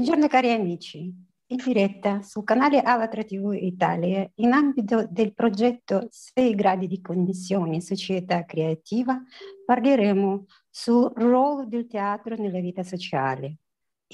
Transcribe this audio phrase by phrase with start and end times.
[0.00, 1.12] Buongiorno cari amici,
[1.48, 7.82] in diretta sul canale Avatra TV Italia, in ambito del progetto 6 gradi di connessione
[7.82, 9.22] società creativa,
[9.66, 13.56] parleremo sul ruolo del teatro nella vita sociale.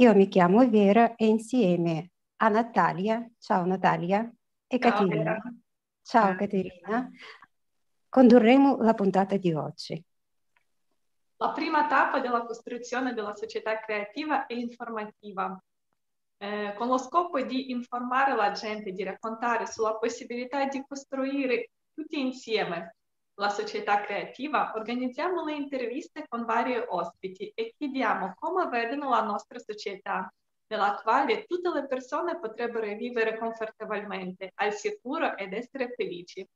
[0.00, 4.28] Io mi chiamo Vera e insieme a Natalia, ciao Natalia,
[4.66, 5.54] e ciao, Caterina, Vera.
[6.02, 7.10] ciao Caterina,
[8.08, 10.04] condurremo la puntata di oggi.
[11.36, 15.56] La prima tappa della costruzione della società creativa è informativa,
[16.38, 22.20] eh, con lo scopo di informare la gente, di raccontare sulla possibilità di costruire tutti
[22.20, 22.96] insieme
[23.34, 29.58] la società creativa, organizziamo le interviste con vari ospiti e chiediamo come vedono la nostra
[29.58, 30.32] società,
[30.68, 36.46] nella quale tutte le persone potrebbero vivere confortabilmente, al sicuro ed essere felici.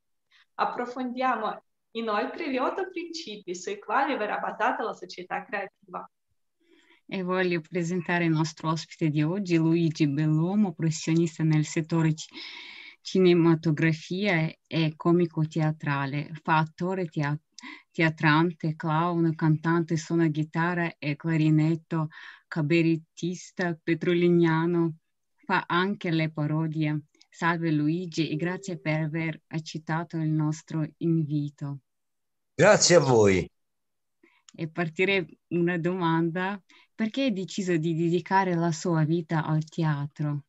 [0.55, 1.61] Approfondiamo
[1.95, 6.09] Inoltre gli otto principi sui quali verrà basata la società creativa.
[7.13, 12.13] E voglio presentare il nostro ospite di oggi, Luigi Bellomo, professionista nel settore
[13.01, 16.31] cinematografia e comico teatrale.
[16.41, 17.41] Fa attore, teat-
[17.91, 22.07] teatrante, clown, cantante, suona chitarra e clarinetto,
[22.47, 24.95] cabarettista, petrolignano.
[25.43, 27.07] Fa anche le parodie.
[27.29, 31.79] Salve Luigi e grazie per aver accettato il nostro invito.
[32.55, 33.49] Grazie a voi.
[34.53, 36.61] E partire una domanda,
[36.93, 40.43] perché hai deciso di dedicare la sua vita al teatro?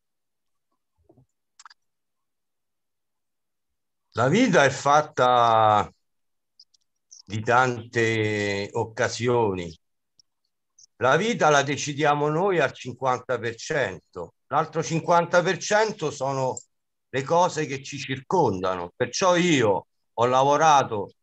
[4.15, 5.91] La vita è fatta
[7.25, 9.75] di tante occasioni.
[10.97, 16.61] La vita la decidiamo noi al 50%, l'altro 50% sono
[17.09, 18.93] le cose che ci circondano.
[18.95, 21.15] Perciò io ho lavorato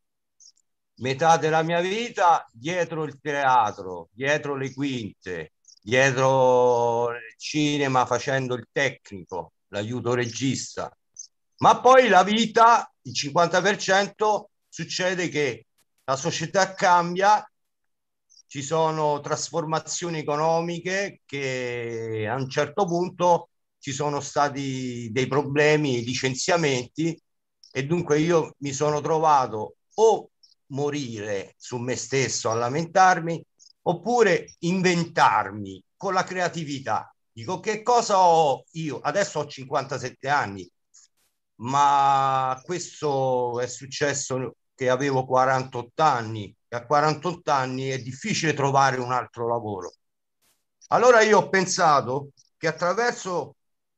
[0.99, 8.67] metà della mia vita dietro il teatro, dietro le quinte, dietro il cinema facendo il
[8.71, 10.91] tecnico, l'aiuto regista.
[11.57, 15.65] Ma poi la vita, il 50%, succede che
[16.05, 17.43] la società cambia,
[18.47, 27.19] ci sono trasformazioni economiche che a un certo punto ci sono stati dei problemi, licenziamenti
[27.71, 30.28] e dunque io mi sono trovato o
[30.69, 33.43] morire su me stesso a lamentarmi
[33.83, 37.13] oppure inventarmi con la creatività.
[37.31, 38.99] Dico che cosa ho io?
[38.99, 40.69] Adesso ho 57 anni,
[41.61, 48.97] ma questo è successo che avevo 48 anni e a 48 anni è difficile trovare
[48.97, 49.93] un altro lavoro.
[50.89, 53.55] Allora io ho pensato che attraverso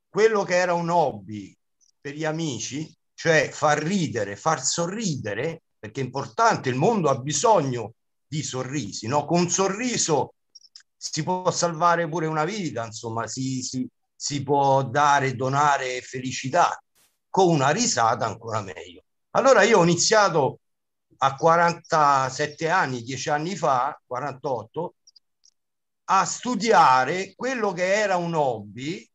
[0.09, 1.55] quello che era un hobby
[1.99, 7.95] per gli amici, cioè far ridere, far sorridere, perché è importante, il mondo ha bisogno
[8.27, 9.25] di sorrisi, no?
[9.25, 10.35] Con un sorriso
[10.95, 16.79] si può salvare pure una vita, insomma, si, si, si può dare, donare felicità,
[17.31, 19.05] con una risata ancora meglio.
[19.31, 20.59] Allora io ho iniziato
[21.17, 24.93] a 47 anni, 10 anni fa, 48,
[26.11, 29.10] a studiare quello che era un hobby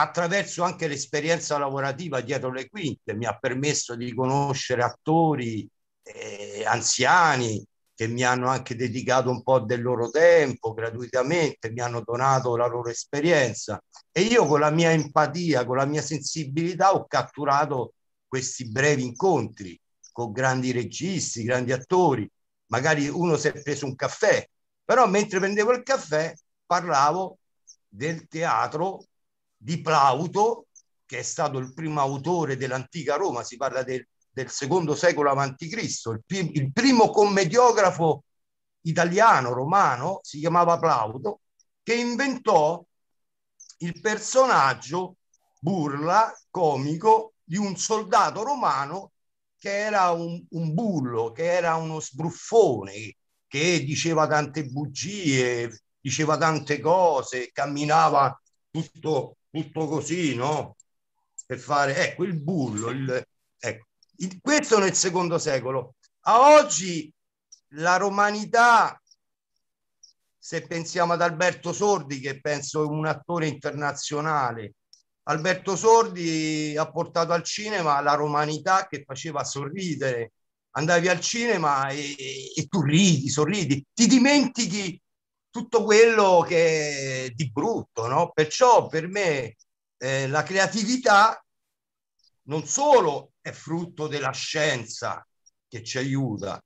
[0.00, 5.68] attraverso anche l'esperienza lavorativa dietro le quinte mi ha permesso di conoscere attori
[6.02, 7.64] eh, anziani
[7.94, 12.68] che mi hanno anche dedicato un po' del loro tempo gratuitamente, mi hanno donato la
[12.68, 13.82] loro esperienza
[14.12, 17.94] e io con la mia empatia, con la mia sensibilità ho catturato
[18.28, 19.78] questi brevi incontri
[20.12, 22.30] con grandi registi, grandi attori.
[22.66, 24.48] Magari uno si è preso un caffè,
[24.84, 26.32] però mentre prendevo il caffè
[26.66, 27.38] parlavo
[27.88, 29.02] del teatro
[29.58, 30.68] di Plauto,
[31.04, 36.12] che è stato il primo autore dell'antica Roma, si parla del, del secondo secolo Cristo,
[36.12, 38.24] il, il primo commediografo
[38.82, 41.40] italiano, romano, si chiamava Plauto,
[41.82, 42.84] che inventò
[43.78, 45.16] il personaggio
[45.58, 49.12] burla, comico, di un soldato romano
[49.58, 53.16] che era un, un, bullo, che era uno sbruffone,
[53.46, 58.40] che diceva tante bugie, diceva tante cose, camminava
[58.70, 60.76] tutto tutto così, no?
[61.46, 63.26] Per fare, ecco, il bullo, il,
[63.58, 63.86] ecco.
[64.16, 65.94] Il, questo nel secondo secolo.
[66.22, 67.12] A oggi
[67.72, 69.00] la romanità,
[70.38, 74.74] se pensiamo ad Alberto Sordi, che penso è un attore internazionale,
[75.24, 80.32] Alberto Sordi ha portato al cinema la romanità che faceva sorridere.
[80.70, 85.00] Andavi al cinema e, e, e tu ridi, sorridi, ti dimentichi
[85.50, 88.30] tutto quello che è di brutto, no?
[88.32, 89.56] Perciò per me
[89.98, 91.42] eh, la creatività
[92.44, 95.26] non solo è frutto della scienza
[95.68, 96.62] che ci aiuta,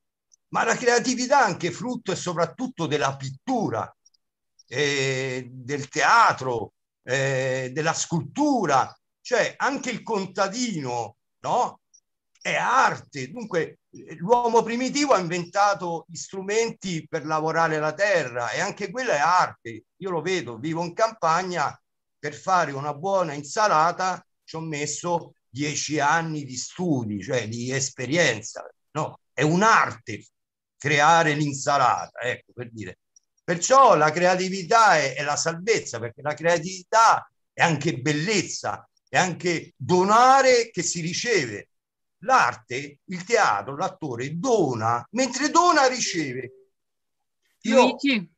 [0.48, 3.92] ma la creatività è anche frutto e soprattutto della pittura.
[4.68, 11.80] eh, del teatro, eh, della scultura, cioè anche il contadino, no?
[12.42, 13.30] È arte.
[13.30, 13.78] Dunque
[14.18, 19.84] l'uomo primitivo ha inventato gli strumenti per lavorare la terra e anche quella è arte.
[19.96, 21.80] Io lo vedo, vivo in campagna,
[22.18, 28.68] per fare una buona insalata ci ho messo dieci anni di studi, cioè di esperienza.
[28.92, 30.26] No, è un'arte
[30.76, 32.98] creare l'insalata, ecco per dire.
[33.44, 39.74] Perciò la creatività è, è la salvezza, perché la creatività è anche bellezza, è anche
[39.76, 41.68] donare che si riceve.
[42.24, 46.52] L'arte, il teatro, l'attore dona, mentre dona riceve.
[47.62, 48.30] Io, Luigi.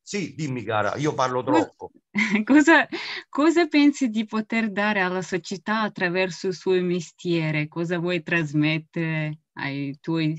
[0.00, 1.90] Sì, dimmi cara, io parlo troppo.
[2.44, 2.88] Cosa,
[3.28, 7.68] cosa, pensi di poter dare alla società attraverso il suo mestiere?
[7.68, 10.36] Cosa vuoi trasmettere ai tuoi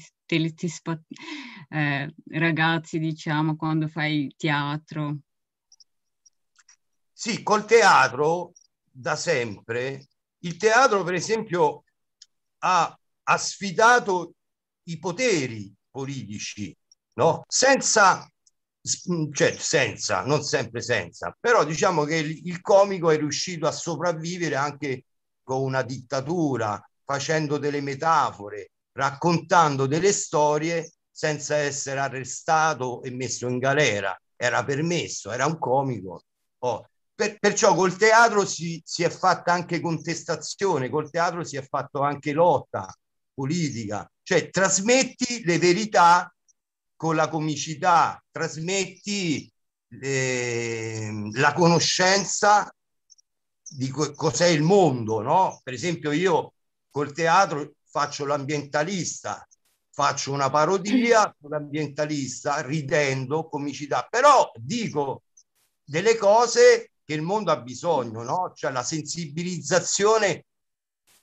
[1.69, 5.19] eh, ragazzi, diciamo, quando fai teatro?
[7.13, 8.53] Sì, col teatro
[8.91, 10.07] da sempre,
[10.39, 11.83] il teatro per esempio
[12.59, 14.33] ha, ha sfidato
[14.83, 16.75] i poteri politici,
[17.15, 17.43] no?
[17.47, 18.27] Senza
[19.11, 23.71] Mm, cioè senza, non sempre senza, però diciamo che il, il comico è riuscito a
[23.71, 25.03] sopravvivere anche
[25.43, 33.57] con una dittatura, facendo delle metafore, raccontando delle storie senza essere arrestato e messo in
[33.57, 34.17] galera.
[34.35, 36.23] Era permesso, era un comico.
[36.59, 36.87] Oh.
[37.19, 41.99] Per, perciò col teatro si, si è fatta anche contestazione, col teatro si è fatto
[41.99, 42.87] anche lotta
[43.33, 46.33] politica, cioè trasmetti le verità
[46.95, 49.51] con la comicità, trasmetti
[50.01, 52.73] eh, la conoscenza
[53.67, 55.59] di co- cos'è il mondo, no?
[55.61, 56.53] Per esempio io
[56.89, 59.45] col teatro faccio l'ambientalista,
[59.91, 65.23] faccio una parodia sull'ambientalista ridendo, comicità, però dico
[65.83, 68.51] delle cose che il mondo ha bisogno, no?
[68.53, 70.45] Cioè la sensibilizzazione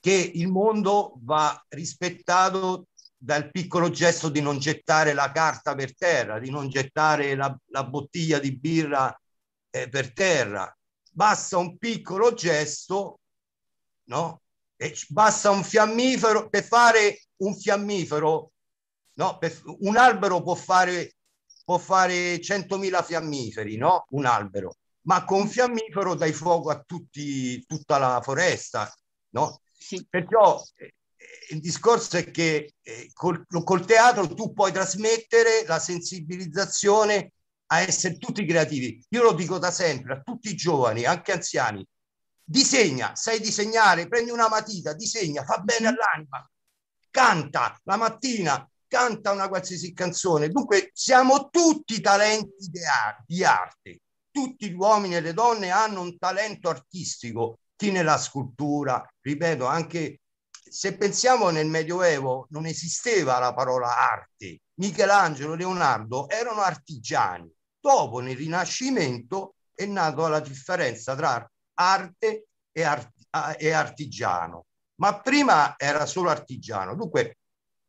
[0.00, 6.40] che il mondo va rispettato dal piccolo gesto di non gettare la carta per terra,
[6.40, 9.16] di non gettare la, la bottiglia di birra
[9.70, 10.76] eh, per terra.
[11.12, 13.20] Basta un piccolo gesto,
[14.08, 14.40] no?
[14.74, 18.50] E basta un fiammifero per fare un fiammifero,
[19.12, 19.38] no?
[19.38, 21.14] Per, un albero può fare,
[21.64, 24.04] può fare 100.000 fiammiferi, no?
[24.10, 28.92] Un albero, ma con fiammifero dai fuoco a tutti, tutta la foresta,
[29.30, 29.60] no?
[29.72, 30.04] Sì.
[30.08, 30.94] Perciò eh,
[31.50, 37.32] il discorso è che eh, col, col, teatro tu puoi trasmettere la sensibilizzazione
[37.66, 39.04] a essere tutti creativi.
[39.10, 41.86] Io lo dico da sempre a tutti i giovani, anche anziani.
[42.42, 46.48] Disegna, sai disegnare, prendi una matita, disegna, fa bene all'anima,
[47.10, 50.48] canta la mattina, canta una qualsiasi canzone.
[50.48, 52.70] Dunque siamo tutti talenti
[53.26, 54.00] di arte.
[54.36, 60.20] Tutti gli uomini e le donne hanno un talento artistico, chi nella scultura, ripeto, anche
[60.50, 64.60] se pensiamo nel Medioevo non esisteva la parola arte.
[64.74, 67.50] Michelangelo Leonardo erano artigiani.
[67.80, 73.12] Dopo, nel Rinascimento, è nata la differenza tra arte e, art
[73.56, 74.66] e artigiano.
[74.96, 76.94] Ma prima era solo artigiano.
[76.94, 77.38] Dunque,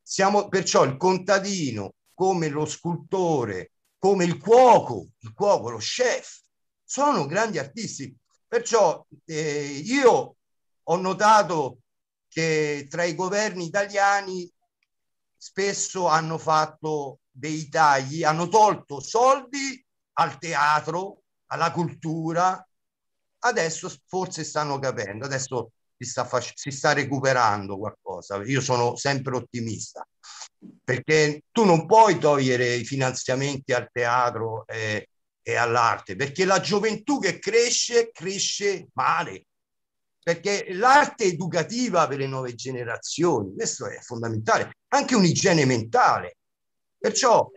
[0.01, 6.42] siamo perciò il contadino, come lo scultore, come il cuoco, il cuoco, lo chef,
[6.83, 8.16] sono grandi artisti.
[8.47, 10.35] Perciò eh, io
[10.83, 11.80] ho notato
[12.27, 14.49] che tra i governi italiani
[15.35, 22.66] spesso hanno fatto dei tagli, hanno tolto soldi al teatro, alla cultura,
[23.39, 28.44] adesso forse stanno capendo, adesso si sta, si sta recuperando qualcosa.
[28.44, 30.07] Io sono sempre ottimista
[30.83, 35.09] perché tu non puoi togliere i finanziamenti al teatro e,
[35.42, 39.45] e all'arte perché la gioventù che cresce cresce male
[40.28, 46.40] perché l'arte educativa per le nuove generazioni, questo è fondamentale, anche un'igiene mentale.
[46.97, 47.50] Perciò...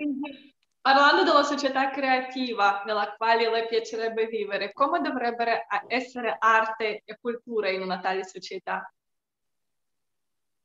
[0.80, 7.70] Parlando della società creativa nella quale le piacerebbe vivere, come dovrebbe essere arte e cultura
[7.70, 8.88] in una tale società?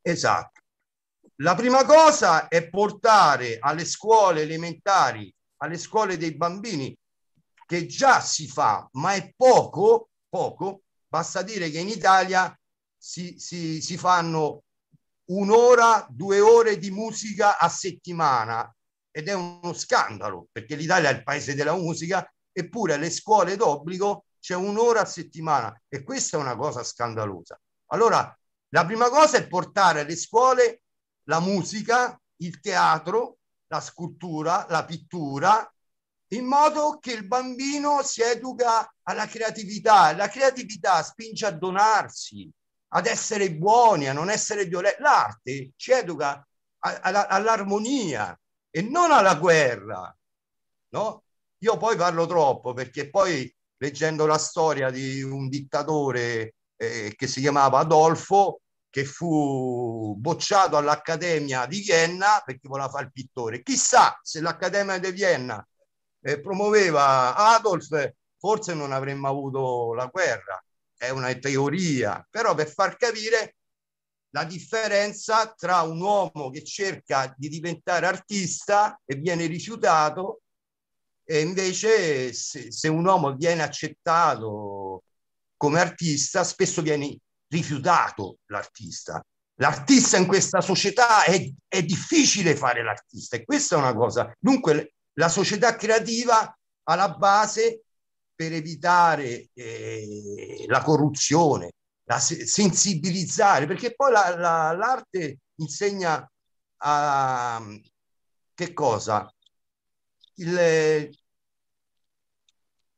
[0.04, 0.62] Esatto.
[1.38, 6.96] La prima cosa è portare alle scuole elementari, alle scuole dei bambini,
[7.66, 10.82] che già si fa, ma è poco, poco,
[11.16, 12.54] Basta dire che in Italia
[12.98, 14.64] si, si, si fanno
[15.30, 18.70] un'ora, due ore di musica a settimana
[19.12, 24.26] ed è uno scandalo perché l'Italia è il paese della musica eppure alle scuole d'obbligo
[24.42, 27.58] c'è un'ora a settimana e questa è una cosa scandalosa.
[27.92, 28.38] Allora,
[28.74, 30.82] la prima cosa è portare alle scuole
[31.26, 35.70] la musica, il teatro, la scultura, la pittura
[36.30, 40.16] in modo che il bambino si educa alla creatività.
[40.16, 42.50] La creatività spinge a donarsi,
[42.90, 45.02] ad essere buoni, a non essere violenti.
[45.02, 46.46] L'arte ci educa
[46.80, 48.38] all'armonia
[48.70, 50.16] e non alla guerra.
[50.90, 51.24] No?
[51.60, 57.42] Io poi parlo troppo perché poi leggendo la storia di un dittatore eh, che si
[57.42, 58.62] chiamava Adolfo,
[58.96, 63.62] che fu bocciato all'Accademia di Vienna perché voleva fare il pittore.
[63.62, 65.68] Chissà se l'Accademia di Vienna
[66.22, 70.64] eh, promuoveva Adolf, forse non avremmo avuto la guerra.
[70.96, 73.58] È una teoria, però per far capire
[74.30, 80.44] la differenza tra un uomo che cerca di diventare artista e viene rifiutato
[81.26, 85.04] e invece se, se un uomo viene accettato
[85.58, 87.20] come artista spesso viene
[87.56, 89.24] rifiutato l'artista.
[89.60, 94.34] L'artista in questa società è, è difficile fare l'artista e questa è una cosa.
[94.38, 97.84] Dunque la società creativa ha la base
[98.36, 101.72] per evitare eh, la corruzione,
[102.04, 106.30] la sensibilizzare, perché poi la, la, l'arte insegna
[106.78, 107.66] a
[108.54, 109.34] che cosa?
[110.36, 111.10] Il,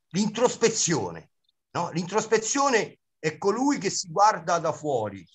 [0.09, 1.29] l'introspezione.
[1.71, 1.91] No?
[1.91, 5.25] L'introspezione è colui che si guarda da fuori.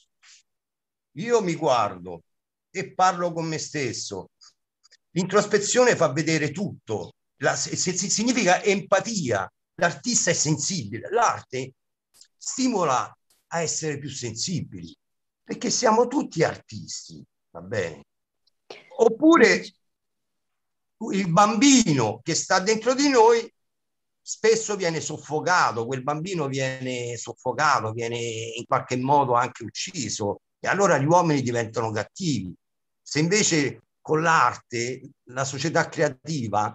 [1.17, 2.23] Io mi guardo
[2.71, 4.31] e parlo con me stesso
[5.13, 9.51] L'introspezione fa vedere tutto, la, se, se, significa empatia.
[9.75, 11.73] L'artista è sensibile, l'arte
[12.37, 13.15] stimola
[13.49, 14.95] a essere più sensibili,
[15.43, 18.05] perché siamo tutti artisti, va bene?
[18.99, 19.75] Oppure
[21.13, 23.53] il bambino che sta dentro di noi
[24.23, 30.97] spesso viene soffocato, quel bambino viene soffocato, viene in qualche modo anche ucciso e allora
[30.97, 32.55] gli uomini diventano cattivi.
[33.03, 36.73] Se invece con l'arte, la società creativa,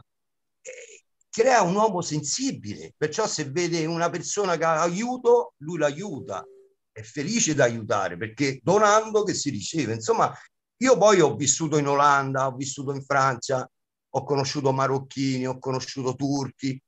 [0.62, 6.46] eh, crea un uomo sensibile, perciò se vede una persona che ha aiuto, lui l'aiuta,
[6.92, 9.94] è felice di aiutare perché donando che si riceve.
[9.94, 10.36] Insomma,
[10.80, 13.70] io poi ho vissuto in Olanda, ho vissuto in Francia,
[14.10, 16.80] ho conosciuto marocchini, ho conosciuto turchi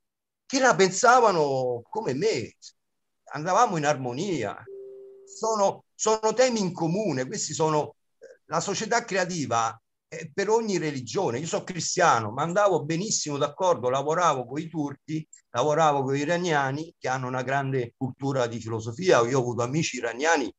[0.50, 2.56] che la pensavano come me,
[3.34, 4.58] andavamo in armonia.
[5.24, 7.98] Sono, sono temi in comune, questi sono
[8.46, 9.80] la società creativa
[10.34, 11.38] per ogni religione.
[11.38, 16.96] Io sono cristiano, ma andavo benissimo d'accordo, lavoravo con i turchi, lavoravo con gli iraniani
[16.98, 19.20] che hanno una grande cultura di filosofia.
[19.20, 20.52] Io ho avuto amici iraniani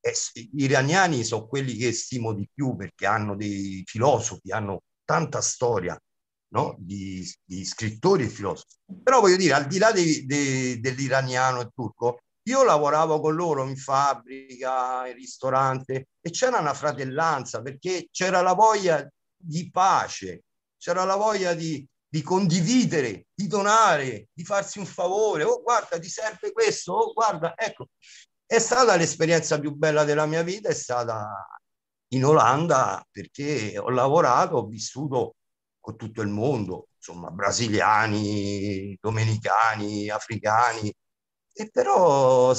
[0.00, 0.12] e
[0.52, 5.98] gli iraniani sono quelli che stimo di più perché hanno dei filosofi, hanno tanta storia
[6.50, 6.76] no?
[6.78, 8.76] di, di, scrittori e filosofi.
[9.02, 13.66] Però voglio dire, al di là di, di, dell'iraniano e turco, io lavoravo con loro
[13.66, 20.44] in fabbrica, in ristorante e c'era una fratellanza perché c'era la voglia di pace,
[20.78, 25.44] c'era la voglia di, di condividere, di donare, di farsi un favore.
[25.44, 27.88] Oh, guarda, ti serve questo, oh, guarda, ecco.
[28.44, 31.46] È stata l'esperienza più bella della mia vita, è stata
[32.12, 35.36] in Olanda perché ho lavorato, ho vissuto
[35.80, 40.94] con tutto il mondo, insomma, brasiliani, domenicani, africani,
[41.52, 42.54] e però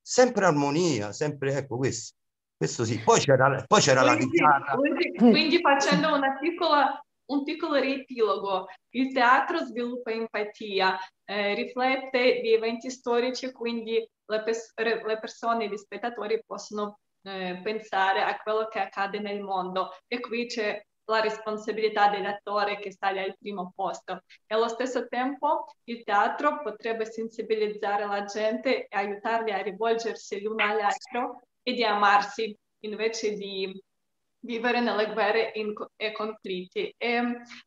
[0.00, 2.14] sempre armonia, sempre ecco questo.
[2.56, 4.76] Questo sì, poi c'era, poi c'era quindi, la chitarra.
[4.76, 12.54] Quindi, quindi facendo una piccola, un piccolo riepilogo, il teatro sviluppa empatia, eh, riflette di
[12.54, 18.78] eventi storici, quindi le, pers- le persone, gli spettatori possono eh, pensare a quello che
[18.78, 24.22] accade nel mondo e qui c'è la responsabilità dell'attore che sta al primo posto.
[24.46, 30.64] E allo stesso tempo il teatro potrebbe sensibilizzare la gente e aiutarli a rivolgersi l'uno
[30.64, 33.82] all'altro e di amarsi invece di
[34.40, 36.94] vivere nelle guerre e conflitti.
[36.96, 37.16] E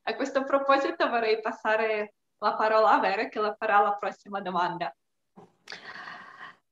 [0.03, 4.93] a questo proposito vorrei passare la parola a Vera che la farà la prossima domanda.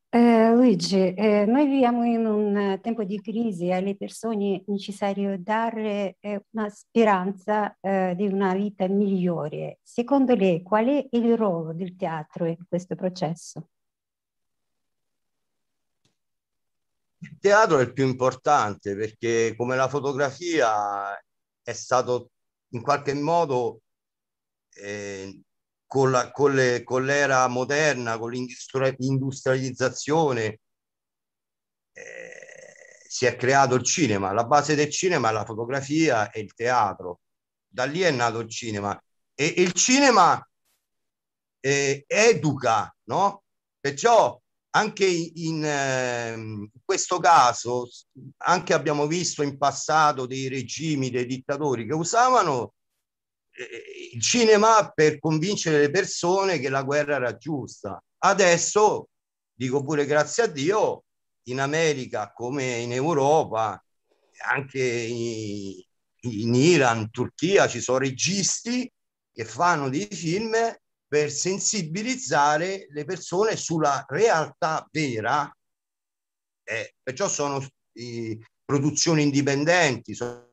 [0.10, 5.38] Eh, Luigi, eh, noi viviamo in un tempo di crisi e alle persone è necessario
[5.38, 9.80] dare eh, una speranza eh, di una vita migliore.
[9.84, 13.70] Secondo lei, qual è il ruolo del teatro in questo processo?
[17.20, 21.14] Il teatro è il più importante perché come la fotografia
[21.62, 22.30] è stato
[22.70, 23.82] in qualche modo
[24.76, 25.42] eh,
[25.88, 30.60] con, la, con, le, con l'era moderna, con l'industrializzazione,
[31.94, 32.38] eh,
[33.08, 34.32] si è creato il cinema.
[34.34, 37.22] La base del cinema è la fotografia e il teatro.
[37.68, 39.02] Da lì è nato il cinema.
[39.34, 40.40] E, e il cinema
[41.60, 43.44] eh, educa, no?
[43.80, 44.40] Perciò
[44.72, 47.88] anche in, eh, in, questo caso,
[48.38, 52.74] anche abbiamo visto in passato dei regimi, dei dittatori che usavano
[54.14, 58.02] il cinema per convincere le persone che la guerra era giusta.
[58.20, 59.10] Adesso,
[59.54, 61.04] dico pure grazie a Dio,
[61.48, 63.84] in America come in Europa,
[64.46, 65.82] anche in,
[66.22, 68.92] in Iran, Turchia, ci sono registi
[69.32, 70.56] che fanno dei film
[71.08, 75.50] per sensibilizzare le persone sulla realtà vera.
[76.64, 80.47] Eh, perciò sono eh, produzioni indipendenti, sono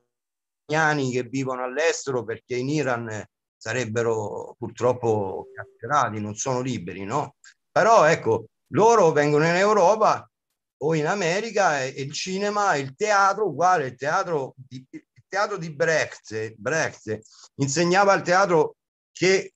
[0.65, 3.23] iraniani che vivono all'estero perché in Iran
[3.57, 7.35] sarebbero purtroppo carcerati, non sono liberi, no?
[7.71, 10.29] Però ecco, loro vengono in Europa
[10.77, 15.73] o in America e, il cinema, il teatro, uguale, il teatro di, il teatro di
[15.73, 17.19] Brecht, Brecht
[17.55, 18.75] insegnava il teatro
[19.11, 19.53] che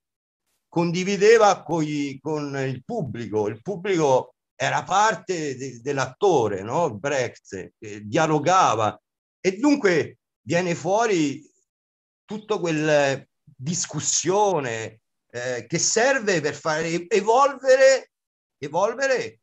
[0.68, 6.96] condivideva coi, con il pubblico, il pubblico era parte de, dell'attore, no?
[6.96, 9.00] Brecht, eh, dialogava
[9.40, 11.42] e dunque viene fuori
[12.26, 15.00] tutto quel discussione
[15.32, 18.12] eh, che serve per fare evolvere,
[18.58, 19.40] evolvere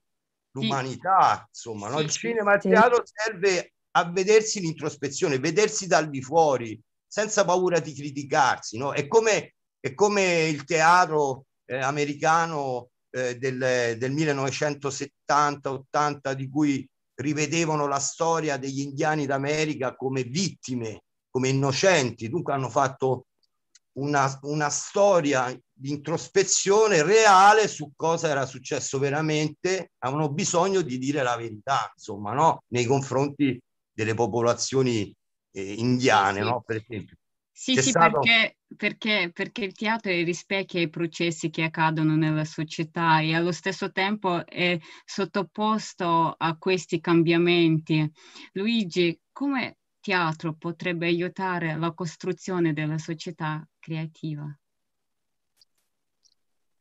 [0.53, 2.00] l'umanità, insomma, no?
[2.00, 6.76] il cinema il teatro serve a vedersi l'introspezione, vedersi dal di fuori,
[7.07, 8.93] senza paura di criticarsi, no?
[8.93, 16.85] È come, è come il teatro eh, americano eh, del, del 1970-80 di cui
[17.16, 23.26] rivedevano la storia degli indiani d'America come vittime, come innocenti, dunque hanno fatto
[23.96, 31.23] una, una storia di introspezione reale su cosa era successo veramente, avevano bisogno di dire
[31.23, 32.62] la verità, insomma, no?
[32.68, 33.61] nei confronti
[33.92, 35.14] delle popolazioni
[35.52, 36.62] eh, indiane, no?
[36.64, 37.16] per esempio.
[37.59, 38.19] Sì, C'è sì, stato...
[38.21, 43.91] perché, perché, perché, il teatro rispecchia i processi che accadono nella società e allo stesso
[43.93, 48.13] tempo è sottoposto a questi cambiamenti.
[48.53, 54.55] Luigi, come teatro potrebbe aiutare la costruzione della società creativa?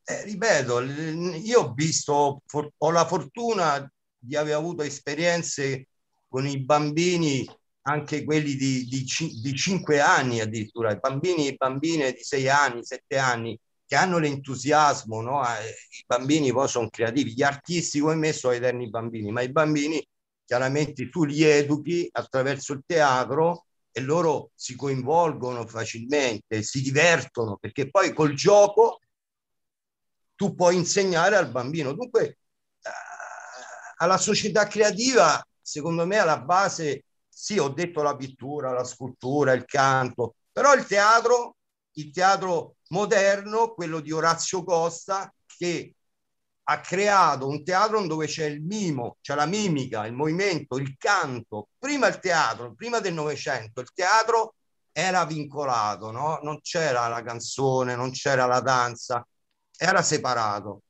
[0.03, 2.41] Eh, ripeto, io ho visto,
[2.77, 5.87] ho la fortuna di aver avuto esperienze
[6.27, 7.47] con i bambini,
[7.87, 9.05] anche quelli di, di,
[9.41, 14.17] di 5 anni addirittura, i bambini e bambine di 6 anni, 7 anni, che hanno
[14.17, 15.43] l'entusiasmo, no?
[15.43, 19.51] Eh, i bambini poi sono creativi, gli artisti come me sono eterni bambini, ma i
[19.51, 20.03] bambini
[20.43, 27.89] chiaramente tu li educhi attraverso il teatro e loro si coinvolgono facilmente, si divertono, perché
[27.89, 28.99] poi col gioco
[30.35, 31.93] tu puoi insegnare al bambino.
[31.93, 32.37] Dunque, eh,
[33.97, 37.05] alla società creativa, secondo me, alla base,
[37.37, 41.57] sì, ho detto la pittura, la scultura, il canto, però il teatro,
[41.95, 45.95] il teatro moderno, quello di Orazio Costa, che
[46.67, 51.69] ha creato un teatro dove c'è il mimo, c'è la mimica, il movimento, il canto.
[51.77, 54.55] Prima il teatro, prima del Novecento, il teatro
[54.93, 56.39] era vincolato, no?
[56.41, 59.27] non c'era la canzone, non c'era la danza,
[59.77, 60.83] era separato.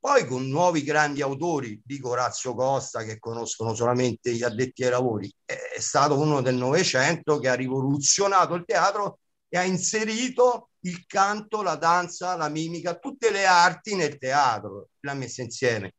[0.00, 5.32] Poi con nuovi grandi autori, dico Orazio Costa, che conoscono solamente gli addetti ai lavori,
[5.44, 11.62] è stato uno del Novecento che ha rivoluzionato il teatro e ha inserito il canto,
[11.62, 15.94] la danza, la mimica, tutte le arti nel teatro, l'ha messa insieme.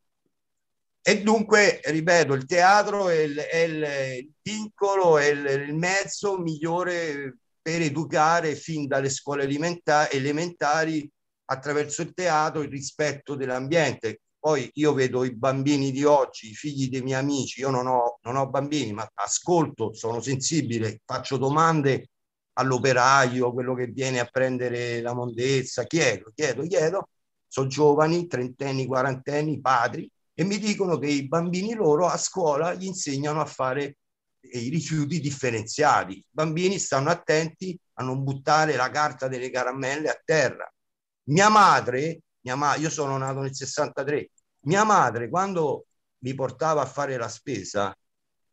[1.01, 7.39] E dunque, ripeto, il teatro è il, è il vincolo, è il, il, mezzo migliore
[7.61, 11.11] per educare fin dalle scuole elementari, elementari
[11.51, 14.21] attraverso il teatro il rispetto dell'ambiente.
[14.39, 18.19] Poi io vedo i bambini di oggi, i figli dei miei amici, io non ho,
[18.21, 22.09] non ho bambini, ma ascolto, sono sensibile, faccio domande
[22.53, 27.09] all'operaio, quello che viene a prendere la mondezza, chiedo, chiedo, chiedo,
[27.47, 32.85] sono giovani, trentenni, quarantenni, padri, e mi dicono che i bambini loro a scuola gli
[32.85, 33.97] insegnano a fare
[34.41, 36.13] i rifiuti differenziati.
[36.13, 40.71] I bambini stanno attenti a non buttare la carta delle caramelle a terra.
[41.29, 44.29] Mia madre, mia ma- io sono nato nel 63,
[44.61, 45.85] mia madre quando
[46.19, 47.95] mi portava a fare la spesa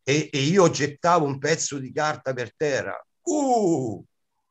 [0.03, 4.05] e, e io gettavo un pezzo di carta per terra uh,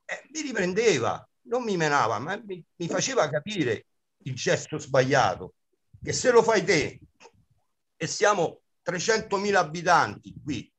[0.06, 3.86] eh, mi riprendeva, non mi menava, ma mi, mi faceva capire
[4.24, 5.54] il gesto sbagliato,
[6.02, 7.00] che se lo fai te
[7.96, 10.72] e siamo 300.000 abitanti qui,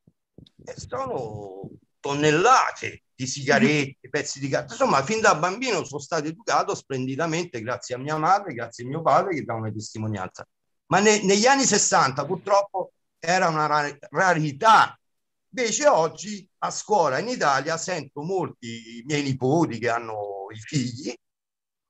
[0.63, 1.69] e sono
[2.07, 4.73] tonnellate di sigarette, pezzi di carta.
[4.73, 9.01] Insomma, fin da bambino sono stato educato splendidamente grazie a mia madre, grazie a mio
[9.01, 10.47] padre che dà una testimonianza.
[10.87, 14.97] Ma ne, negli anni 60 purtroppo era una rarità
[15.57, 21.11] Invece oggi a scuola in Italia sento molti miei nipoti che hanno i figli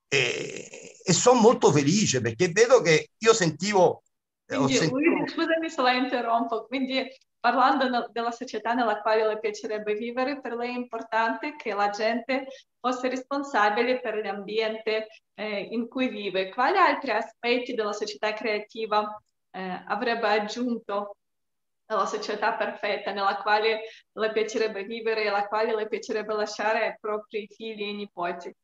[0.07, 4.03] e, e sono molto felice perché vedo che io sentivo...
[4.45, 5.27] Quindi, sentito...
[5.27, 7.05] scusami se la interrompo, quindi
[7.39, 12.47] parlando della società nella quale le piacerebbe vivere, per lei è importante che la gente
[12.79, 16.49] fosse responsabile per l'ambiente eh, in cui vive.
[16.49, 19.21] Quali altri aspetti della società creativa
[19.51, 21.15] eh, avrebbe aggiunto
[21.87, 26.97] alla società perfetta nella quale le piacerebbe vivere e la quale le piacerebbe lasciare ai
[26.99, 28.55] propri figli e nipoti?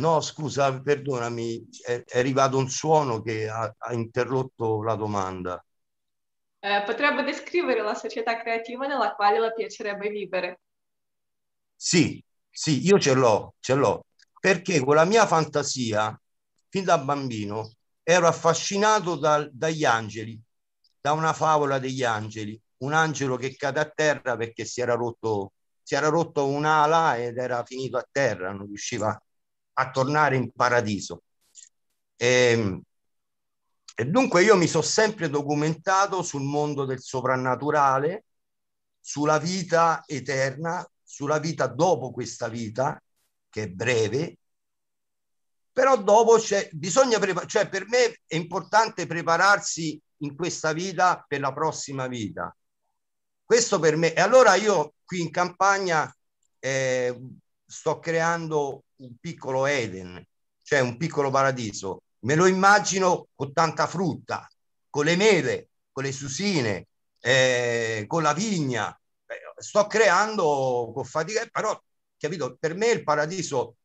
[0.00, 5.62] No, scusa, perdonami, è, è arrivato un suono che ha, ha interrotto la domanda.
[6.60, 10.60] Potrebbe descrivere la società creativa nella quale le piacerebbe vivere?
[11.76, 14.04] Sì, sì, io ce l'ho, ce l'ho,
[14.40, 16.18] perché con la mia fantasia,
[16.68, 20.40] fin da bambino, ero affascinato da, dagli angeli,
[21.00, 25.52] da una favola degli angeli, un angelo che cade a terra perché si era rotto,
[25.82, 29.20] si era rotto un'ala ed era finito a terra, non riusciva
[29.74, 31.22] a tornare in paradiso.
[32.16, 32.82] E, ehm,
[34.00, 38.26] e dunque io mi sono sempre documentato sul mondo del soprannaturale,
[39.00, 43.02] sulla vita eterna, sulla vita dopo questa vita,
[43.50, 44.38] che è breve,
[45.72, 51.40] però dopo c'è, bisogna preparare, cioè per me è importante prepararsi in questa vita per
[51.40, 52.56] la prossima vita.
[53.42, 56.08] Questo per me, e allora io qui in campagna
[56.60, 57.20] eh,
[57.66, 60.24] sto creando un piccolo Eden,
[60.62, 62.02] cioè un piccolo paradiso.
[62.20, 64.48] Me lo immagino con tanta frutta,
[64.90, 66.88] con le mele, con le susine,
[67.20, 68.90] eh, con la vigna.
[69.26, 71.80] Eh, sto creando con fatica, però,
[72.16, 73.76] capito, per me il paradiso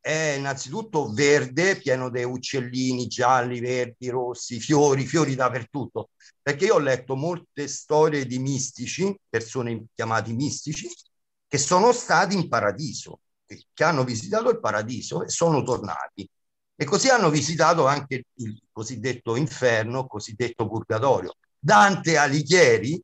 [0.00, 6.10] è innanzitutto verde, pieno di uccellini gialli, verdi, rossi, fiori, fiori dappertutto.
[6.42, 10.88] Perché io ho letto molte storie di mistici, persone chiamati mistici,
[11.48, 16.28] che sono stati in paradiso che hanno visitato il paradiso e sono tornati.
[16.76, 21.34] E così hanno visitato anche il cosiddetto inferno, cosiddetto purgatorio.
[21.58, 23.02] Dante Alighieri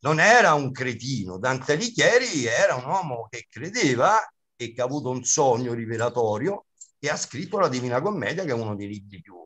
[0.00, 4.18] non era un cretino, Dante Alighieri era un uomo che credeva
[4.56, 6.66] e che ha avuto un sogno rivelatorio
[6.98, 9.42] e ha scritto la Divina Commedia, che è uno dei libri più,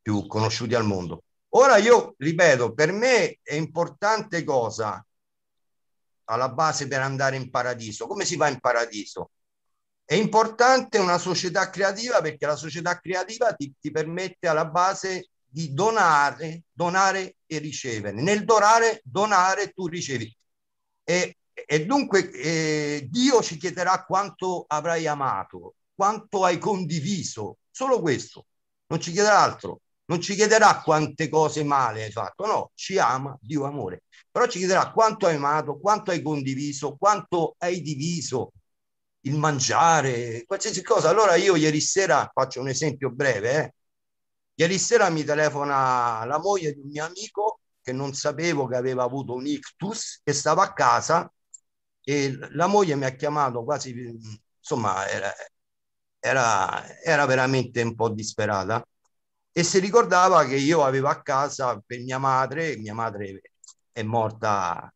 [0.00, 1.22] più conosciuti al mondo.
[1.54, 5.04] Ora io ripeto, per me è importante cosa?
[6.32, 8.06] alla base per andare in paradiso.
[8.06, 9.30] Come si va in paradiso?
[10.04, 15.74] È importante una società creativa perché la società creativa ti, ti permette alla base di
[15.74, 18.20] donare, donare e ricevere.
[18.20, 20.34] Nel donare, donare tu ricevi.
[21.04, 28.46] E, e dunque eh, Dio ci chiederà quanto avrai amato, quanto hai condiviso, solo questo,
[28.86, 33.36] non ci chiederà altro, non ci chiederà quante cose male hai fatto, no, ci ama
[33.40, 34.04] Dio amore.
[34.30, 38.52] Però ci chiederà quanto hai amato, quanto hai condiviso, quanto hai diviso
[39.22, 41.08] il mangiare, qualsiasi cosa.
[41.08, 43.74] Allora io ieri sera, faccio un esempio breve, eh.
[44.54, 49.02] ieri sera mi telefona la moglie di un mio amico che non sapevo che aveva
[49.04, 51.32] avuto un ictus e stava a casa
[52.04, 53.92] e la moglie mi ha chiamato quasi,
[54.58, 55.32] insomma, era,
[56.18, 58.84] era, era veramente un po' disperata
[59.52, 63.42] e si ricordava che io avevo a casa per mia madre, mia madre
[63.92, 64.92] è morta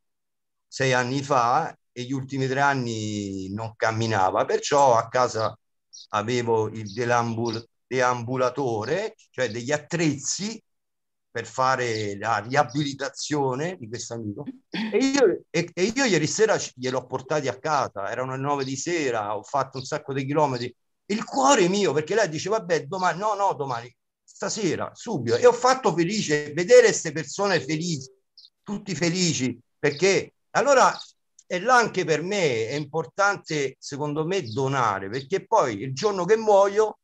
[0.67, 5.59] sei anni fa e gli ultimi tre anni non camminava, perciò a casa
[6.11, 6.93] avevo il
[7.87, 10.63] deambulatore, cioè degli attrezzi
[11.31, 14.45] per fare la riabilitazione di questo amico.
[14.69, 18.77] E io, e, e io ieri sera gliel'ho portati a casa, erano le nove di
[18.77, 20.75] sera, ho fatto un sacco di chilometri.
[21.07, 23.91] Il cuore mio, perché lei dice, vabbè, domani, no, no, domani,
[24.23, 25.37] stasera, subito.
[25.37, 28.13] E ho fatto felice vedere queste persone felici
[28.63, 30.95] tutti felici, perché allora
[31.47, 36.37] e là anche per me è importante, secondo me, donare, perché poi il giorno che
[36.37, 36.99] muoio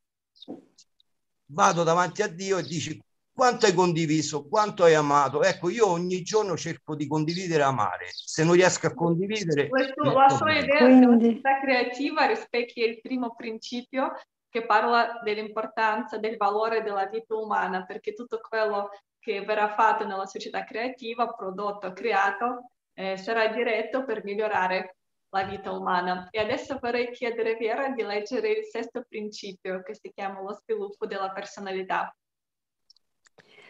[1.47, 3.01] vado davanti a Dio e dici
[3.33, 5.43] quanto hai condiviso, quanto hai amato.
[5.43, 8.09] Ecco, io ogni giorno cerco di condividere e amare.
[8.11, 9.69] Se non riesco a condividere...
[9.69, 11.35] Questo, la sua idea Quindi...
[11.35, 14.13] della creativa rispecchia il primo principio
[14.49, 20.27] che parla dell'importanza del valore della vita umana, perché tutto quello che verrà fatto nella
[20.27, 24.97] società creativa, prodotto, creato, eh, sarà diretto per migliorare
[25.31, 26.29] la vita umana.
[26.31, 30.53] E adesso vorrei chiedere a Vera di leggere il sesto principio che si chiama lo
[30.53, 32.15] sviluppo della personalità.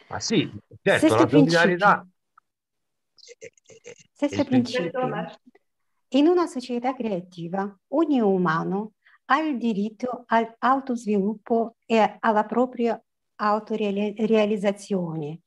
[0.08, 0.50] Ah sì,
[0.82, 2.06] certo, sesto la solidarietà.
[4.12, 4.90] Sesto principio.
[6.08, 8.92] In una società creativa, ogni umano
[9.26, 13.00] ha il diritto all'autosviluppo e alla propria
[13.36, 15.40] autorealizzazione.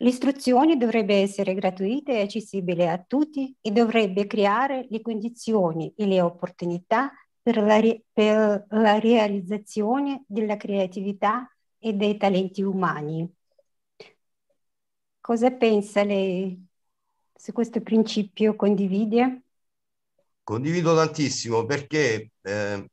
[0.00, 6.20] L'istruzione dovrebbe essere gratuita e accessibile a tutti e dovrebbe creare le condizioni e le
[6.20, 7.10] opportunità
[7.42, 7.80] per la,
[8.12, 13.28] per la realizzazione della creatività e dei talenti umani.
[15.20, 16.66] cosa pensa lei
[17.34, 18.54] su questo principio?
[18.54, 19.42] Condivide?
[20.44, 22.90] Condivido tantissimo perché, eh,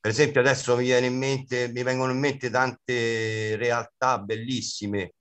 [0.00, 5.14] per esempio, adesso mi, viene in mente, mi vengono in mente tante realtà bellissime,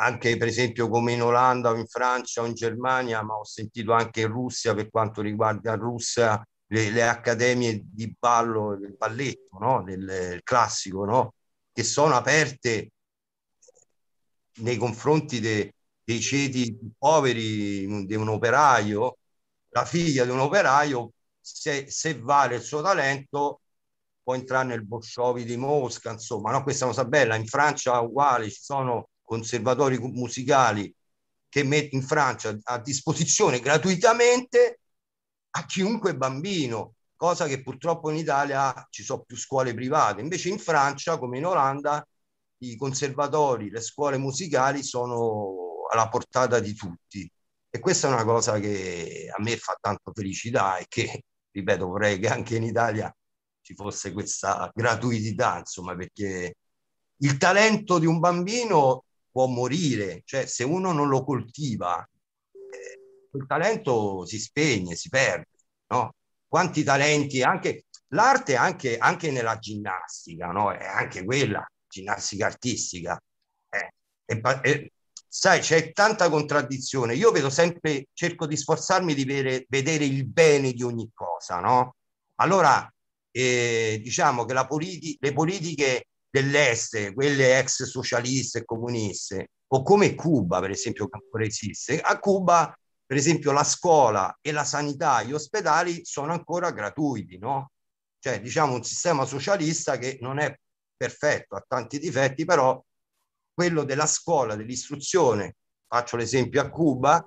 [0.00, 3.92] anche per esempio come in Olanda o in Francia o in Germania, ma ho sentito
[3.92, 9.82] anche in Russia per quanto riguarda Russia le, le accademie di ballo, del balletto, no?
[9.82, 11.34] del, del classico, no?
[11.72, 12.92] che sono aperte
[14.60, 19.18] nei confronti de, dei ceti poveri di un operaio,
[19.70, 23.60] la figlia di un operaio, se, se vale il suo talento,
[24.22, 26.62] può entrare nel Bolshoi di Mosca, insomma, no?
[26.62, 27.34] questa è una cosa bella.
[27.36, 30.92] In Francia uguale ci sono conservatori musicali
[31.48, 34.80] che mette in Francia a disposizione gratuitamente
[35.50, 40.20] a chiunque bambino, cosa che purtroppo in Italia ci sono più scuole private.
[40.20, 42.04] Invece in Francia, come in Olanda,
[42.58, 47.30] i conservatori, le scuole musicali sono alla portata di tutti.
[47.68, 52.18] E questa è una cosa che a me fa tanto felicità e che, ripeto, vorrei
[52.18, 53.14] che anche in Italia
[53.60, 56.56] ci fosse questa gratuità, insomma, perché
[57.16, 62.06] il talento di un bambino può morire, cioè se uno non lo coltiva,
[62.52, 65.48] eh, quel talento si spegne, si perde,
[65.88, 66.14] no?
[66.46, 70.72] Quanti talenti, anche l'arte anche, anche nella ginnastica, no?
[70.72, 73.20] È anche quella, ginnastica artistica.
[73.68, 73.92] Eh,
[74.24, 74.92] e, e,
[75.28, 77.14] sai, c'è tanta contraddizione.
[77.14, 81.96] Io vedo sempre, cerco di sforzarmi di vedere, vedere il bene di ogni cosa, no?
[82.36, 82.92] Allora,
[83.30, 90.60] eh, diciamo che politi- le politiche dell'est, quelle ex socialiste e comuniste, o come Cuba,
[90.60, 95.32] per esempio, che ancora esiste, a Cuba, per esempio, la scuola e la sanità, gli
[95.32, 97.72] ospedali sono ancora gratuiti, no?
[98.18, 100.54] Cioè, diciamo, un sistema socialista che non è
[100.96, 102.80] perfetto, ha tanti difetti, però
[103.52, 107.24] quello della scuola, dell'istruzione, faccio l'esempio a Cuba,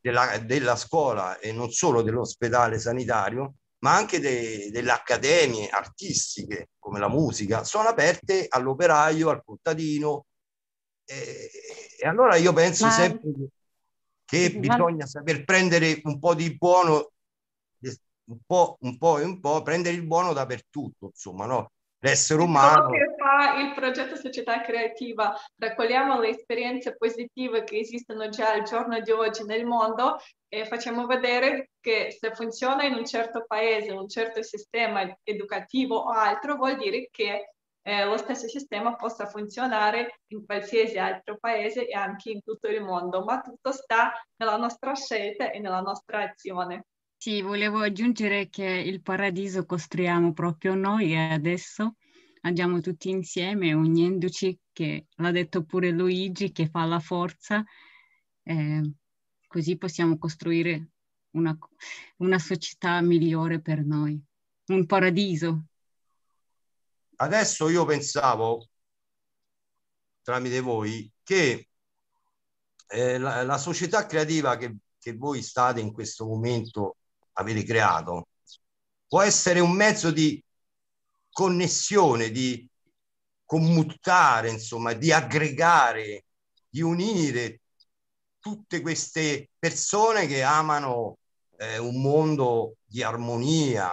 [0.00, 6.98] della, della scuola e non solo dell'ospedale sanitario, ma anche de, delle accademie artistiche come
[6.98, 10.24] la musica, sono aperte all'operaio, al contadino.
[11.04, 11.50] E,
[12.00, 12.90] e allora io penso ma...
[12.90, 13.30] sempre
[14.24, 14.60] che ma...
[14.60, 17.10] bisogna saper prendere un po' di buono,
[18.24, 21.70] un po', un po' e un po', prendere il buono dappertutto, insomma, no?
[21.98, 22.90] l'essere umano.
[22.90, 29.00] Che fa il progetto Società Creativa, raccogliamo le esperienze positive che esistono già al giorno
[29.00, 34.10] di oggi nel mondo e facciamo vedere che se funziona in un certo paese, un
[34.10, 37.54] certo sistema educativo o altro, vuol dire che
[37.86, 42.82] eh, lo stesso sistema possa funzionare in qualsiasi altro paese e anche in tutto il
[42.82, 46.84] mondo, ma tutto sta nella nostra scelta e nella nostra azione.
[47.16, 51.94] Sì, volevo aggiungere che il paradiso costruiamo proprio noi adesso
[52.44, 57.64] andiamo tutti insieme unendoci, che l'ha detto pure Luigi, che fa la forza,
[58.42, 58.90] eh,
[59.46, 60.90] così possiamo costruire
[61.32, 61.56] una,
[62.18, 64.20] una società migliore per noi,
[64.66, 65.64] un paradiso.
[67.16, 68.68] Adesso io pensavo,
[70.22, 71.68] tramite voi, che
[72.88, 76.96] eh, la, la, società creativa che, che voi state in questo momento
[77.32, 78.28] avete creato
[79.06, 80.42] può essere un mezzo di
[81.34, 82.66] connessione, di
[83.44, 86.26] commutare, insomma, di aggregare,
[86.68, 87.60] di unire
[88.38, 91.18] tutte queste persone che amano
[91.58, 93.92] eh, un mondo di armonia,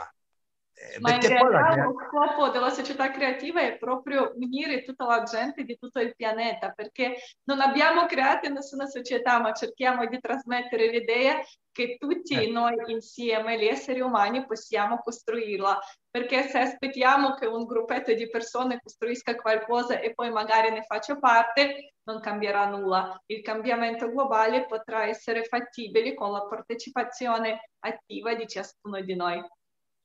[0.99, 1.83] Ma in realtà la...
[1.83, 6.71] lo scopo della società creativa è proprio unire tutta la gente di tutto il pianeta,
[6.71, 11.39] perché non abbiamo creato nessuna società, ma cerchiamo di trasmettere l'idea
[11.71, 12.49] che tutti eh.
[12.49, 15.79] noi insieme, gli esseri umani, possiamo costruirla.
[16.09, 21.17] Perché se aspettiamo che un gruppetto di persone costruisca qualcosa e poi magari ne faccia
[21.17, 23.17] parte, non cambierà nulla.
[23.27, 29.41] Il cambiamento globale potrà essere fattibile con la partecipazione attiva di ciascuno di noi.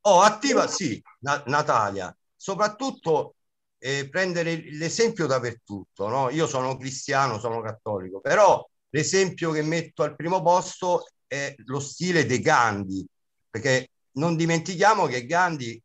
[0.08, 3.34] Oh, attiva sì, Na- Natalia, soprattutto
[3.78, 6.08] eh, prendere l'esempio dappertutto.
[6.08, 6.30] No?
[6.30, 12.24] Io sono cristiano, sono cattolico, però l'esempio che metto al primo posto è lo stile
[12.24, 13.04] dei Gandhi,
[13.50, 15.80] perché non dimentichiamo che Gandhi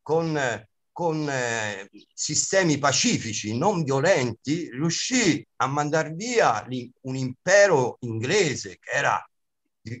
[0.00, 0.38] con,
[0.92, 6.64] con eh, sistemi pacifici, non violenti, riuscì a mandare via
[7.02, 9.28] un impero inglese che era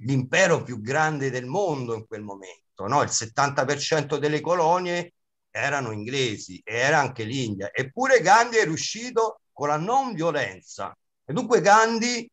[0.04, 3.02] l'impero più grande del mondo in quel momento no?
[3.02, 5.14] il 70% delle colonie
[5.50, 7.70] erano inglesi e era anche l'India.
[7.72, 10.94] Eppure Gandhi è riuscito con la non violenza.
[11.24, 12.30] E dunque Gandhi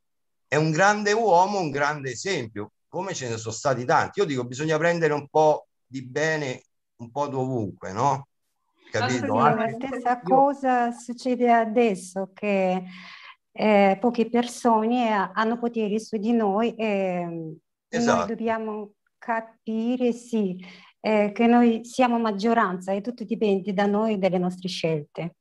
[0.47, 4.19] è un grande uomo, un grande esempio, come ce ne sono stati tanti.
[4.19, 6.63] Io dico, bisogna prendere un po' di bene
[6.97, 8.27] un po' dovunque, no?
[8.91, 9.33] Capito?
[9.33, 12.83] La stessa cosa succede adesso che
[13.51, 18.17] eh, poche persone hanno poteri su di noi e esatto.
[18.17, 18.91] noi dobbiamo
[19.23, 20.57] capire, sì,
[20.99, 25.35] eh, che noi siamo maggioranza e tutto dipende da noi e dalle nostre scelte.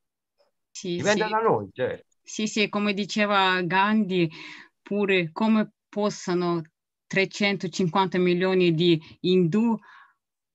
[0.71, 1.31] Sì, dipende sì.
[1.31, 2.07] da noi, certo.
[2.23, 4.31] Sì, sì, come diceva Gandhi,
[4.81, 6.62] pure come possano
[7.09, 9.77] 350 milioni di indù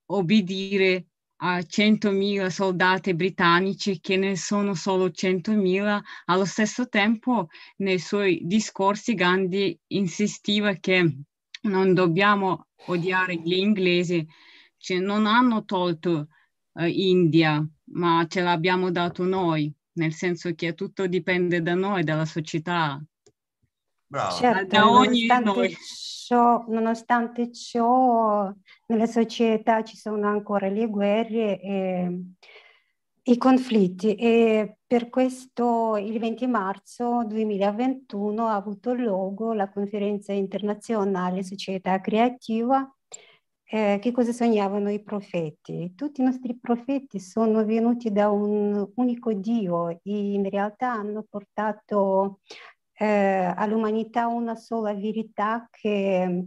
[0.05, 1.07] obbedire
[1.41, 6.01] a 100.000 soldati britannici che ne sono solo 100.000.
[6.25, 11.23] Allo stesso tempo, nei suoi discorsi, Gandhi insisteva che
[11.67, 14.27] non dobbiamo odiare gli inglesi,
[14.77, 16.27] cioè, non hanno tolto
[16.73, 22.25] uh, India, ma ce l'abbiamo dato noi, nel senso che tutto dipende da noi, dalla
[22.25, 23.01] società.
[24.09, 24.35] Bravo.
[24.35, 25.77] Certo, da ogni nonostante
[26.27, 28.53] ciò, nonostante ciò,
[28.87, 32.21] nella società ci sono ancora le guerre e
[33.29, 41.43] i conflitti e per questo il 20 marzo 2021 ha avuto luogo la conferenza internazionale
[41.43, 42.89] Società Creativa
[43.65, 45.93] eh, che cosa sognavano i profeti.
[45.93, 52.39] Tutti i nostri profeti sono venuti da un unico Dio e in realtà hanno portato
[52.93, 56.45] eh, all'umanità una sola verità che,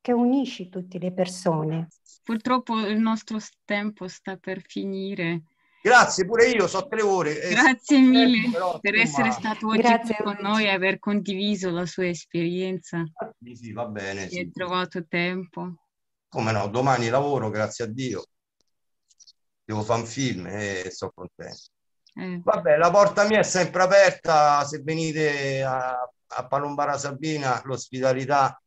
[0.00, 1.86] che unisce tutte le persone.
[2.24, 5.42] Purtroppo il nostro tempo sta per finire.
[5.86, 7.40] Grazie, pure io, so tre ore.
[7.40, 11.86] Eh, Grazie mille però, per essere stato oggi Grazie con noi e aver condiviso la
[11.86, 13.04] sua esperienza.
[13.40, 14.28] Sì, sì, va bene.
[14.28, 14.38] Sì.
[14.38, 15.74] Hai trovato tempo.
[16.26, 18.24] Come no, domani lavoro, grazie a Dio.
[19.62, 21.70] Devo fare un film e sono contento.
[22.16, 22.40] Eh.
[22.42, 25.96] Vabbè, la porta mia è sempre aperta, se venite a,
[26.26, 28.60] a Palombara Sabina, l'ospitalità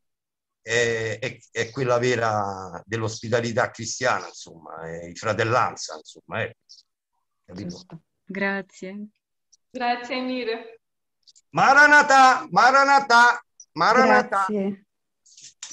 [0.61, 6.43] è, è, è, quella vera dell'ospitalità cristiana, insomma, è di fratellanza, insomma.
[6.43, 6.55] È,
[8.25, 9.07] Grazie.
[9.69, 10.81] Grazie Mire.
[11.49, 14.45] Maranata, Maranata, Maranata.
[14.47, 14.85] Grazie.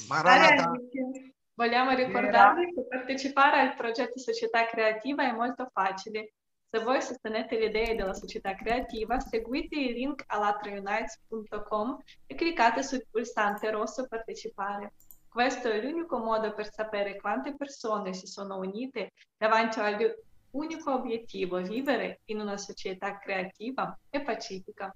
[0.07, 0.71] Maranata.
[1.53, 6.33] Vogliamo ricordarvi che partecipare al progetto Società Creativa è molto facile.
[6.69, 13.05] Se voi sostenete le idee della società creativa, seguite il link alatraunites.com e cliccate sul
[13.09, 14.93] pulsante rosso partecipare.
[15.27, 19.79] Questo è l'unico modo per sapere quante persone si sono unite davanti
[20.51, 24.93] all'unico obiettivo, vivere in una società creativa e pacifica.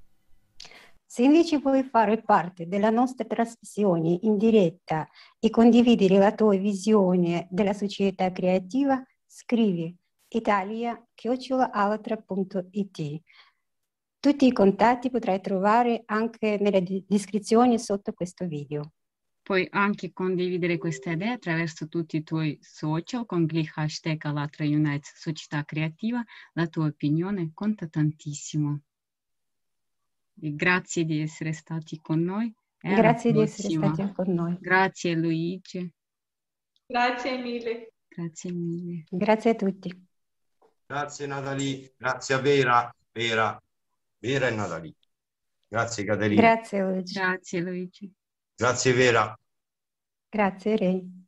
[1.05, 5.05] Se invece vuoi fare parte della nostra trasmissione in diretta
[5.39, 9.93] e condividere la tua visione della società creativa, scrivi
[10.29, 13.21] italia.alatra.it.
[14.21, 18.93] Tutti i contatti potrai trovare anche nelle descrizioni sotto questo video.
[19.43, 25.15] Puoi anche condividere questa idea attraverso tutti i tuoi social con il hashtag Alatra Unites
[25.15, 26.23] Società Creativa.
[26.53, 28.81] La tua opinione conta tantissimo.
[30.39, 32.53] E grazie di essere stati con noi.
[32.79, 34.57] E grazie di essere stati con noi.
[34.59, 35.91] Grazie Luigi.
[36.85, 37.93] Grazie mille.
[38.07, 39.03] Grazie mille.
[39.09, 40.07] Grazie a tutti.
[40.85, 43.63] Grazie Natalie, grazie a Vera, Vera,
[44.19, 44.95] Vera e Natalie.
[45.67, 46.41] Grazie Caterina.
[46.41, 47.13] Grazie Luigi.
[47.13, 48.13] Grazie Luigi.
[48.61, 49.35] Grazie Vera.
[50.29, 51.20] Grazie Ray.